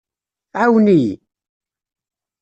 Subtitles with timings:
[0.59, 1.13] Ɛawen-iyi!